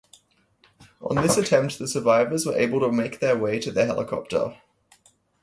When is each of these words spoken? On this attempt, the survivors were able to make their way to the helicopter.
On 0.99 1.15
this 1.17 1.37
attempt, 1.37 1.77
the 1.77 1.87
survivors 1.87 2.43
were 2.47 2.55
able 2.57 2.79
to 2.79 2.91
make 2.91 3.19
their 3.19 3.37
way 3.37 3.59
to 3.59 3.69
the 3.71 3.85
helicopter. 3.85 4.59